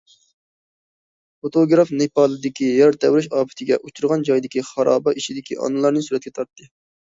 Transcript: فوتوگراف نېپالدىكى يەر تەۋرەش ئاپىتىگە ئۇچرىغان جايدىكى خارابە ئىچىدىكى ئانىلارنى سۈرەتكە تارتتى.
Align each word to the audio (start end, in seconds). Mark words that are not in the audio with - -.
فوتوگراف 1.45 1.89
نېپالدىكى 1.99 2.71
يەر 2.79 2.99
تەۋرەش 3.05 3.29
ئاپىتىگە 3.35 3.79
ئۇچرىغان 3.83 4.27
جايدىكى 4.33 4.67
خارابە 4.73 5.17
ئىچىدىكى 5.23 5.63
ئانىلارنى 5.65 6.07
سۈرەتكە 6.11 6.37
تارتتى. 6.41 6.73